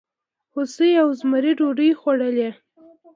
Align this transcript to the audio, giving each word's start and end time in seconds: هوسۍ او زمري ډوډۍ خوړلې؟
هوسۍ 0.53 0.91
او 1.01 1.09
زمري 1.19 1.51
ډوډۍ 1.59 1.89
خوړلې؟ 1.99 2.49